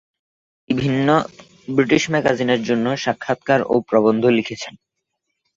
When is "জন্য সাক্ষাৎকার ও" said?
2.63-3.85